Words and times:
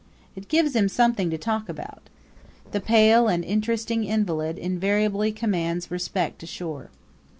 It 0.35 0.47
gives 0.47 0.75
him 0.75 0.89
something 0.89 1.29
to 1.29 1.37
talk 1.37 1.69
about. 1.69 2.09
The 2.71 2.81
pale 2.81 3.27
and 3.27 3.45
interesting 3.45 4.03
invalid 4.03 4.57
invariably 4.57 5.31
commands 5.31 5.91
respect 5.91 6.41
ashore. 6.41 6.89